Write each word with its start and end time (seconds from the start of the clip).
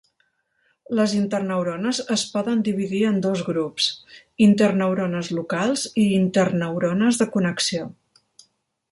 Les 0.99 1.11
interneurones 1.17 1.99
es 2.15 2.21
poden 2.37 2.63
dividir 2.67 3.01
en 3.09 3.19
dos 3.25 3.43
grups: 3.49 3.89
interneurones 4.45 5.29
locals 5.41 5.83
i 6.05 6.09
interneurones 6.21 7.21
de 7.23 7.29
connexió. 7.37 7.85